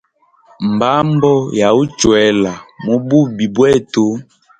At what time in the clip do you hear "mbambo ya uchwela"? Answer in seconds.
0.71-2.51